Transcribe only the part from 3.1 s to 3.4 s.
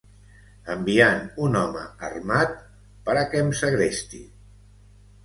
per a